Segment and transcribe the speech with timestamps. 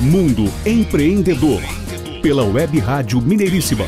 [0.00, 1.62] Mundo Empreendedor,
[2.20, 3.86] pela Web Rádio Mineiríssima.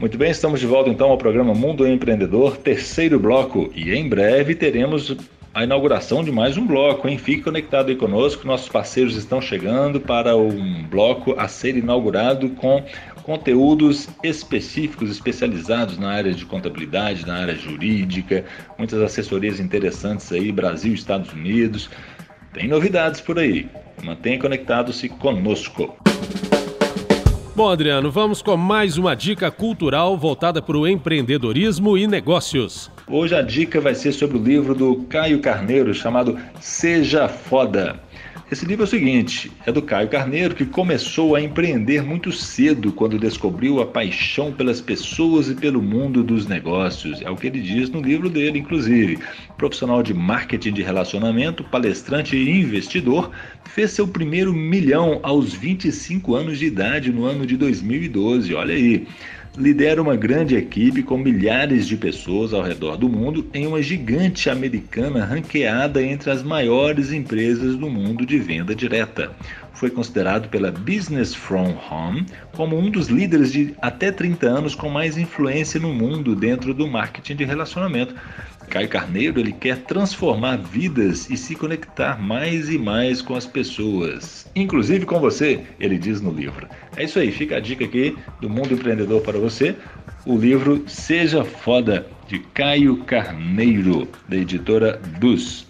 [0.00, 4.56] Muito bem, estamos de volta então ao programa Mundo Empreendedor, terceiro bloco, e em breve
[4.56, 5.16] teremos
[5.52, 7.18] a inauguração de mais um bloco, hein?
[7.18, 12.84] Fique conectado aí conosco, nossos parceiros estão chegando para um bloco a ser inaugurado com
[13.24, 18.44] conteúdos específicos, especializados na área de contabilidade, na área jurídica,
[18.78, 21.90] muitas assessorias interessantes aí, Brasil, Estados Unidos.
[22.52, 23.68] Tem novidades por aí.
[24.02, 25.96] Mantenha conectado-se conosco.
[27.54, 32.90] Bom, Adriano, vamos com mais uma dica cultural voltada para o empreendedorismo e negócios.
[33.08, 37.98] Hoje a dica vai ser sobre o livro do Caio Carneiro chamado Seja Foda.
[38.50, 42.92] Esse livro é o seguinte: é do Caio Carneiro, que começou a empreender muito cedo
[42.92, 47.22] quando descobriu a paixão pelas pessoas e pelo mundo dos negócios.
[47.22, 49.18] É o que ele diz no livro dele, inclusive.
[49.56, 53.30] Profissional de marketing de relacionamento, palestrante e investidor,
[53.64, 58.54] fez seu primeiro milhão aos 25 anos de idade no ano de 2012.
[58.54, 59.06] Olha aí
[59.56, 64.48] lidera uma grande equipe com milhares de pessoas ao redor do mundo em uma gigante
[64.48, 69.30] americana ranqueada entre as maiores empresas do mundo de venda direta.
[69.72, 74.88] Foi considerado pela Business From Home como um dos líderes de até 30 anos com
[74.88, 78.14] mais influência no mundo dentro do marketing de relacionamento.
[78.70, 84.48] Caio Carneiro ele quer transformar vidas e se conectar mais e mais com as pessoas,
[84.54, 86.68] inclusive com você, ele diz no livro.
[86.96, 89.74] É isso aí, fica a dica aqui do Mundo Empreendedor para você.
[90.24, 95.66] O livro Seja Foda, de Caio Carneiro, da editora Dus.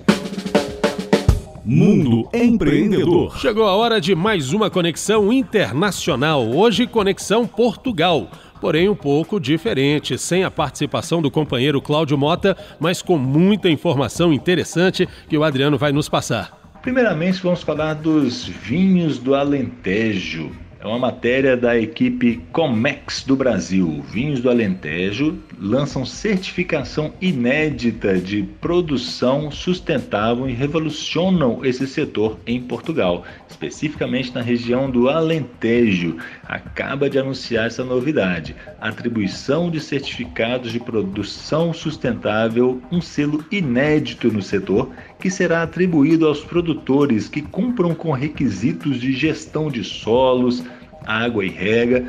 [1.64, 3.38] Mundo Empreendedor.
[3.38, 6.46] Chegou a hora de mais uma conexão internacional.
[6.46, 8.30] Hoje, Conexão Portugal
[8.61, 14.33] porém um pouco diferente, sem a participação do companheiro Cláudio Mota, mas com muita informação
[14.33, 16.58] interessante que o Adriano vai nos passar.
[16.83, 20.50] Primeiramente, vamos falar dos vinhos do Alentejo.
[20.83, 24.02] É uma matéria da equipe Comex do Brasil.
[24.11, 33.24] Vinhos do Alentejo lançam certificação inédita de produção sustentável e revolucionam esse setor em Portugal,
[33.46, 36.17] especificamente na região do Alentejo.
[36.45, 44.40] Acaba de anunciar essa novidade: atribuição de certificados de produção sustentável, um selo inédito no
[44.40, 44.90] setor
[45.20, 50.64] que será atribuído aos produtores que cumpram com requisitos de gestão de solos,
[51.06, 52.06] água e rega,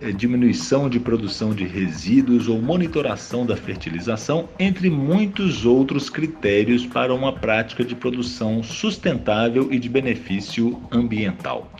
[0.00, 7.14] eh, diminuição de produção de resíduos ou monitoração da fertilização, entre muitos outros critérios para
[7.14, 11.70] uma prática de produção sustentável e de benefício ambiental.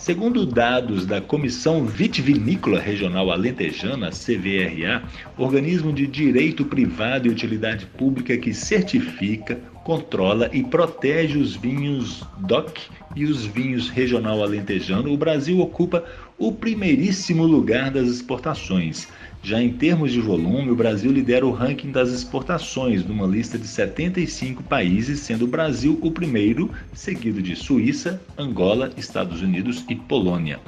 [0.00, 5.02] Segundo dados da Comissão Vitivinícola Regional Alentejana, CVRA,
[5.36, 9.60] organismo de direito privado e utilidade pública que certifica,
[9.90, 12.80] controla e protege os vinhos DOC
[13.16, 16.04] e os vinhos regional alentejano, o Brasil ocupa
[16.38, 19.08] o primeiríssimo lugar das exportações
[19.42, 23.66] já em termos de volume, o Brasil lidera o ranking das exportações, numa lista de
[23.66, 30.60] 75 países, sendo o Brasil o primeiro, seguido de Suíça, Angola, Estados Unidos e Polônia.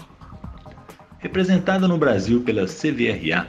[1.19, 3.47] Representada no Brasil pela CVRA,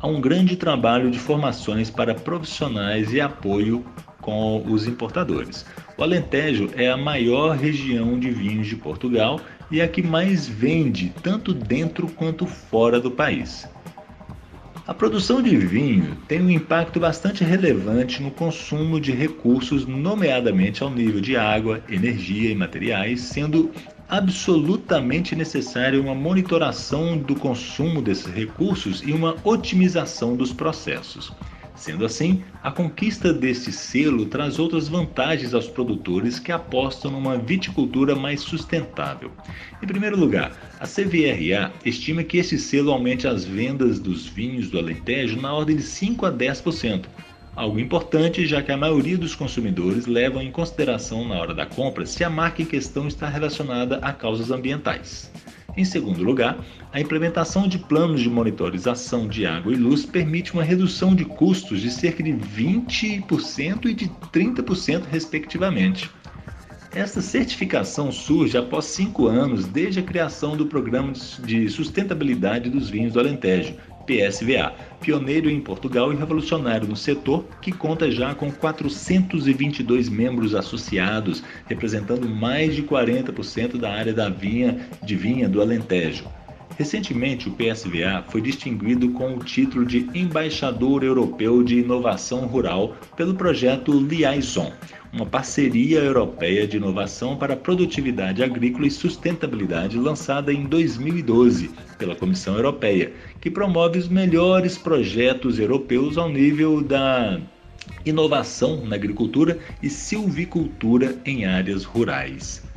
[0.00, 3.84] há um grande trabalho de formações para profissionais e apoio
[4.22, 5.66] com os importadores.
[5.98, 9.38] O Alentejo é a maior região de vinhos de Portugal
[9.70, 13.68] e a que mais vende, tanto dentro quanto fora do país.
[14.86, 20.90] A produção de vinho tem um impacto bastante relevante no consumo de recursos, nomeadamente ao
[20.90, 23.70] nível de água, energia e materiais, sendo
[24.08, 31.32] absolutamente necessária uma monitoração do consumo desses recursos e uma otimização dos processos.
[31.82, 38.14] Sendo assim, a conquista deste selo traz outras vantagens aos produtores que apostam numa viticultura
[38.14, 39.32] mais sustentável.
[39.82, 44.78] Em primeiro lugar, a CVRA estima que este selo aumente as vendas dos vinhos do
[44.78, 47.06] Alentejo na ordem de 5 a 10%.
[47.56, 52.06] Algo importante, já que a maioria dos consumidores levam em consideração na hora da compra
[52.06, 55.32] se a marca em questão está relacionada a causas ambientais.
[55.76, 56.58] Em segundo lugar,
[56.92, 61.80] a implementação de planos de monitorização de água e luz permite uma redução de custos
[61.80, 66.10] de cerca de 20% e de 30%, respectivamente.
[66.94, 73.14] Esta certificação surge após cinco anos desde a criação do Programa de Sustentabilidade dos Vinhos
[73.14, 73.74] do Alentejo,
[74.06, 81.42] PSVA, pioneiro em Portugal e revolucionário no setor, que conta já com 422 membros associados,
[81.66, 86.24] representando mais de 40% da área da vinha de vinha do Alentejo.
[86.78, 93.34] Recentemente, o PSVA foi distinguido com o título de Embaixador Europeu de Inovação Rural pelo
[93.34, 94.72] projeto Liaison,
[95.12, 102.54] uma parceria europeia de inovação para produtividade agrícola e sustentabilidade lançada em 2012 pela Comissão
[102.54, 107.38] Europeia, que promove os melhores projetos europeus ao nível da
[108.06, 112.71] inovação na agricultura e silvicultura em áreas rurais.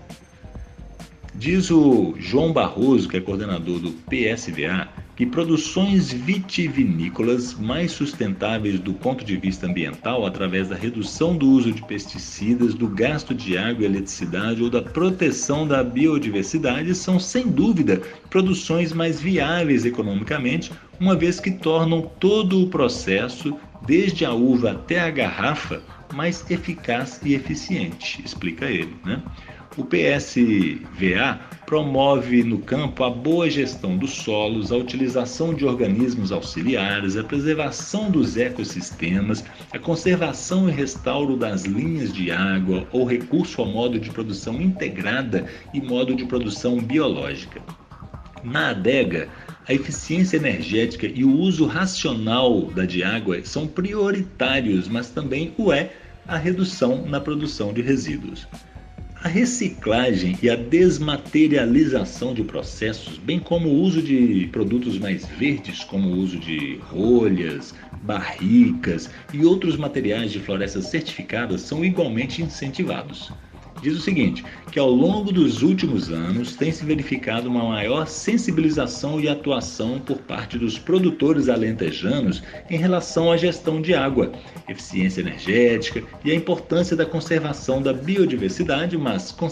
[1.38, 4.88] Diz o João Barroso, que é coordenador do PSVA,
[5.18, 11.74] que produções vitivinícolas mais sustentáveis do ponto de vista ambiental, através da redução do uso
[11.74, 17.50] de pesticidas, do gasto de água e eletricidade ou da proteção da biodiversidade, são sem
[17.50, 20.72] dúvida produções mais viáveis economicamente,
[21.02, 25.82] uma vez que tornam todo o processo, desde a uva até a garrafa,
[26.14, 28.96] mais eficaz e eficiente, explica ele.
[29.04, 29.22] Né?
[29.78, 37.18] O PSVA promove no campo a boa gestão dos solos, a utilização de organismos auxiliares,
[37.18, 39.44] a preservação dos ecossistemas,
[39.74, 45.46] a conservação e restauro das linhas de água ou recurso ao modo de produção integrada
[45.74, 47.62] e modo de produção biológica.
[48.46, 49.28] Na adega,
[49.68, 55.74] a eficiência energética e o uso racional da de água são prioritários, mas também o
[55.74, 55.92] é
[56.26, 58.48] a redução na produção de resíduos.
[59.26, 65.84] A reciclagem e a desmaterialização de processos, bem como o uso de produtos mais verdes,
[65.84, 67.74] como o uso de rolhas,
[68.04, 73.34] barricas e outros materiais de florestas certificadas, são igualmente incentivados
[73.82, 79.20] diz o seguinte: que ao longo dos últimos anos tem se verificado uma maior sensibilização
[79.20, 84.32] e atuação por parte dos produtores alentejanos em relação à gestão de água,
[84.68, 89.48] eficiência energética e a importância da conservação da biodiversidade, mas com,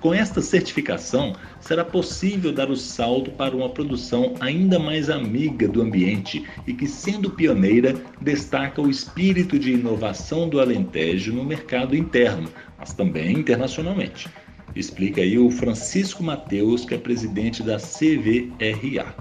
[0.00, 5.82] com esta certificação será possível dar o salto para uma produção ainda mais amiga do
[5.82, 12.48] ambiente e que, sendo pioneira, destaca o espírito de inovação do Alentejo no mercado interno,
[12.84, 14.28] mas também internacionalmente.
[14.76, 19.14] Explica aí o Francisco Mateus, que é presidente da CVRA.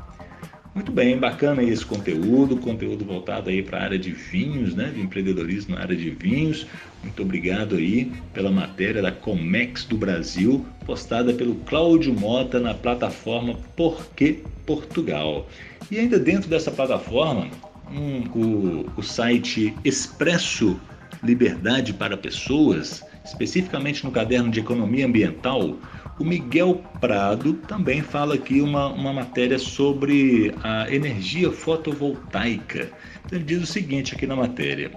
[0.75, 4.99] Muito bem, bacana esse conteúdo, conteúdo voltado aí para a área de vinhos, né, de
[4.99, 6.65] empreendedorismo na área de vinhos.
[7.03, 13.55] Muito obrigado aí pela matéria da Comex do Brasil, postada pelo Cláudio Mota na plataforma
[13.77, 15.47] Porquê Portugal.
[15.91, 17.47] E ainda dentro dessa plataforma,
[17.91, 20.77] um, o, o site Expresso
[21.21, 25.77] Liberdade para Pessoas especificamente no caderno de Economia Ambiental,
[26.19, 32.91] o Miguel Prado também fala aqui uma, uma matéria sobre a energia fotovoltaica.
[33.25, 34.91] Então, ele diz o seguinte aqui na matéria.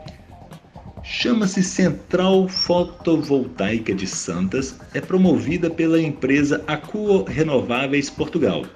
[1.03, 8.67] Chama-se Central Fotovoltaica de Santas, é promovida pela empresa Acuo Renováveis Portugal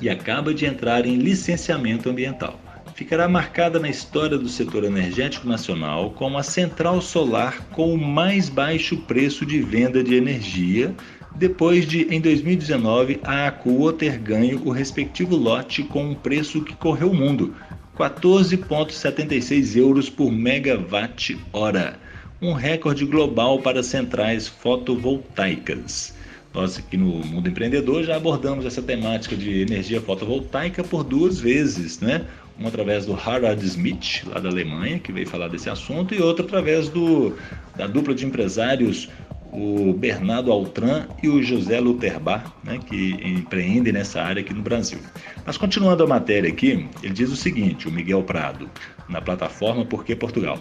[0.00, 2.60] e acaba de entrar em licenciamento ambiental
[3.02, 8.48] ficará marcada na história do setor energético nacional como a central solar com o mais
[8.48, 10.94] baixo preço de venda de energia,
[11.34, 16.76] depois de, em 2019, a Acuo ter ganho o respectivo lote com um preço que
[16.76, 17.52] correu o mundo,
[17.98, 21.98] 14,76 euros por megawatt-hora,
[22.40, 26.14] um recorde global para centrais fotovoltaicas.
[26.54, 31.98] Nós aqui no Mundo Empreendedor já abordamos essa temática de energia fotovoltaica por duas vezes,
[31.98, 32.26] né?
[32.58, 36.44] Uma através do Harald Smith, lá da Alemanha, que veio falar desse assunto, e outra
[36.44, 37.36] através do,
[37.76, 39.08] da dupla de empresários,
[39.52, 44.98] o Bernardo Altran e o José Luterbach, né, que empreendem nessa área aqui no Brasil.
[45.44, 48.70] Mas continuando a matéria aqui, ele diz o seguinte, o Miguel Prado,
[49.08, 50.58] na plataforma Porque Portugal.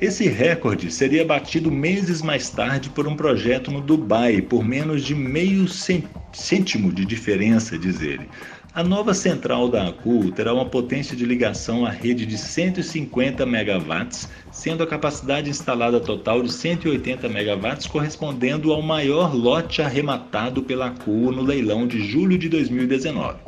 [0.00, 5.12] Esse recorde seria batido meses mais tarde por um projeto no Dubai, por menos de
[5.12, 5.66] meio
[6.32, 8.28] cêntimo de diferença, diz ele.
[8.78, 14.28] A nova central da ACU terá uma potência de ligação à rede de 150 megawatts,
[14.52, 21.32] sendo a capacidade instalada total de 180 megawatts, correspondendo ao maior lote arrematado pela ACU
[21.32, 23.40] no leilão de julho de 2019.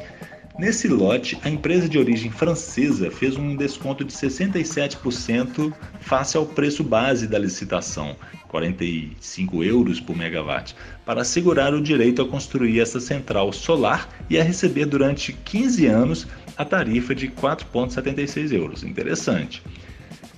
[0.61, 6.85] Nesse lote, a empresa de origem francesa fez um desconto de 67% face ao preço
[6.85, 8.15] base da licitação,
[8.49, 10.77] 45 euros por megawatt,
[11.07, 16.27] para assegurar o direito a construir essa central solar e a receber durante 15 anos
[16.59, 18.85] a tarifa de 4,76 euros.
[18.85, 19.63] Interessante.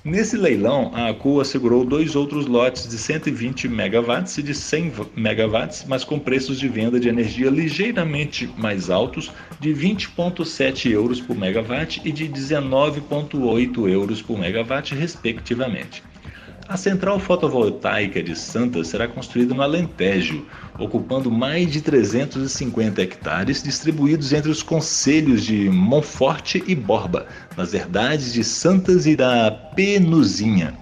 [0.05, 5.85] Nesse leilão, a ACU assegurou dois outros lotes de 120 megawatts e de 100 megawatts,
[5.87, 9.31] mas com preços de venda de energia ligeiramente mais altos,
[9.61, 16.03] de 20,7 euros por megawatt e de 19,8 euros por megawatt, respectivamente.
[16.69, 20.47] A central fotovoltaica de Santa será construída no Alentejo,
[20.79, 27.27] ocupando mais de 350 hectares distribuídos entre os concelhos de Monforte e Borba,
[27.57, 30.82] nas herdades de Santas e da Penuzinha.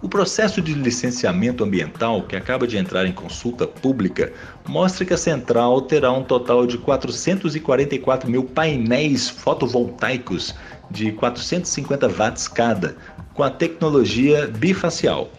[0.00, 4.32] O processo de licenciamento ambiental, que acaba de entrar em consulta pública,
[4.64, 10.54] mostra que a central terá um total de 444 mil painéis fotovoltaicos
[10.88, 12.96] de 450 watts cada,
[13.34, 15.32] com a tecnologia bifacial.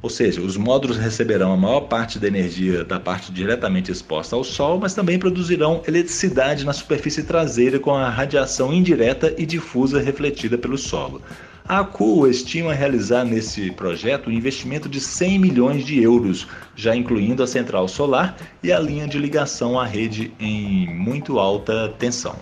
[0.00, 4.44] Ou seja, os módulos receberão a maior parte da energia da parte diretamente exposta ao
[4.44, 10.56] Sol, mas também produzirão eletricidade na superfície traseira com a radiação indireta e difusa refletida
[10.56, 11.20] pelo solo.
[11.68, 16.46] A ACU estima realizar nesse projeto um investimento de 100 milhões de euros,
[16.76, 21.92] já incluindo a central solar e a linha de ligação à rede em muito alta
[21.98, 22.36] tensão.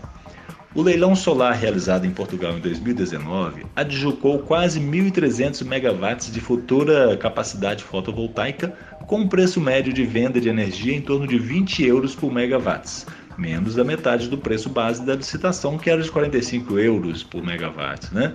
[0.74, 7.82] O leilão solar realizado em Portugal em 2019 adjudicou quase 1.300 megawatts de futura capacidade
[7.82, 8.74] fotovoltaica,
[9.06, 13.06] com um preço médio de venda de energia em torno de 20 euros por megawatts,
[13.38, 18.12] menos da metade do preço base da licitação, que era de 45 euros por megawatt.
[18.12, 18.34] Né?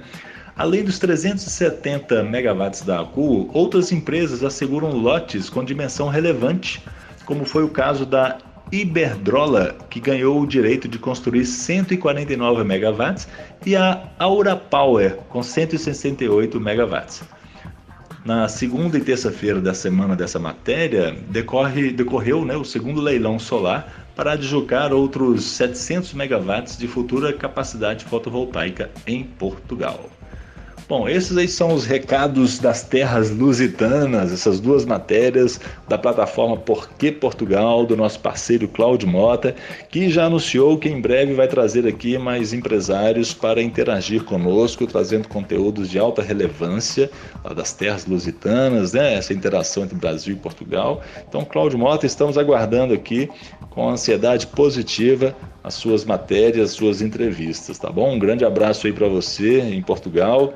[0.60, 6.84] Além dos 370 megawatts da ACU, outras empresas asseguram lotes com dimensão relevante,
[7.26, 8.38] como foi o caso da
[8.70, 13.26] Iberdrola, que ganhou o direito de construir 149 megawatts,
[13.66, 17.24] e a Aura Power, com 168 megawatts.
[18.26, 24.10] Na segunda e terça-feira da semana dessa matéria, decorre, decorreu né, o segundo leilão solar
[24.14, 30.10] para adjudicar outros 700 megawatts de futura capacidade fotovoltaica em Portugal.
[30.90, 37.12] Bom, esses aí são os recados das terras lusitanas, essas duas matérias da plataforma Porquê
[37.12, 39.54] Portugal, do nosso parceiro Cláudio Mota,
[39.92, 45.28] que já anunciou que em breve vai trazer aqui mais empresários para interagir conosco, trazendo
[45.28, 47.12] conteúdos de alta relevância
[47.56, 49.14] das terras lusitanas, né?
[49.14, 51.04] essa interação entre Brasil e Portugal.
[51.28, 53.30] Então, Cláudio Mota, estamos aguardando aqui
[53.70, 58.16] com ansiedade positiva as suas matérias, as suas entrevistas, tá bom?
[58.16, 60.56] Um grande abraço aí para você em Portugal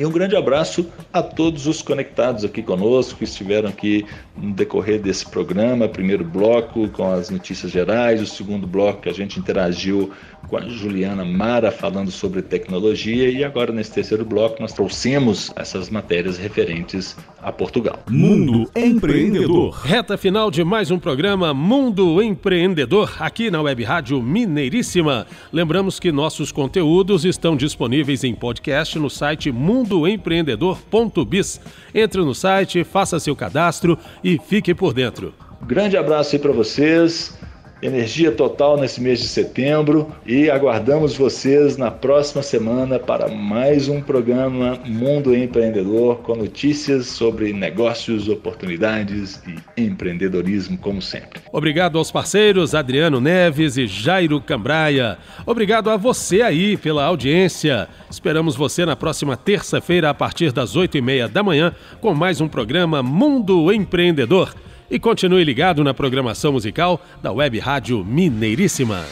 [0.00, 4.98] e um grande abraço a todos os conectados aqui conosco, que estiveram aqui no decorrer
[4.98, 5.88] desse programa.
[5.88, 10.10] Primeiro bloco com as notícias gerais, o segundo bloco que a gente interagiu
[10.48, 15.90] com a Juliana Mara falando sobre tecnologia e agora nesse terceiro bloco nós trouxemos essas
[15.90, 18.00] matérias referentes a Portugal.
[18.08, 19.70] Mundo Empreendedor.
[19.82, 25.26] Reta final de mais um programa Mundo Empreendedor aqui na Web Rádio Mineiríssima.
[25.52, 29.52] Lembramos que nossos conteúdos estão disponíveis em podcast no site
[29.90, 31.60] mundoempreendedor.biz.
[31.94, 35.34] Entre no site, faça seu cadastro e fique por dentro.
[35.62, 37.38] Grande abraço aí para vocês
[37.82, 44.02] energia total nesse mês de setembro e aguardamos vocês na próxima semana para mais um
[44.02, 49.42] programa Mundo Empreendedor com notícias sobre negócios, oportunidades
[49.76, 51.40] e empreendedorismo, como sempre.
[51.52, 55.18] Obrigado aos parceiros Adriano Neves e Jairo Cambraia.
[55.46, 57.88] Obrigado a você aí pela audiência.
[58.10, 62.40] Esperamos você na próxima terça-feira a partir das oito e meia da manhã com mais
[62.40, 64.54] um programa Mundo Empreendedor.
[64.90, 69.04] E continue ligado na programação musical da Web Rádio Mineiríssima.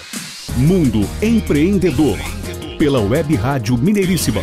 [0.57, 2.19] Mundo Empreendedor.
[2.77, 4.43] Pela Web Rádio Mineiríssima.